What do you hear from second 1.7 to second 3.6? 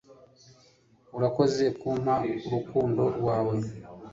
kumpa urukundo rwawe